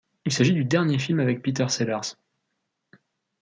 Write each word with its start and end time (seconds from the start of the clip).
Il 0.25 0.31
s'agit 0.31 0.55
du 0.55 0.65
dernier 0.65 0.97
film 0.97 1.19
avec 1.19 1.43
Peter 1.43 1.67
Sellers. 1.69 2.15